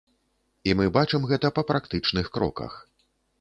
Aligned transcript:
І 0.71 0.71
мы 0.79 0.87
бачым 0.95 1.27
гэта 1.33 1.51
па 1.59 1.65
практычных 1.73 2.33
кроках. 2.39 2.73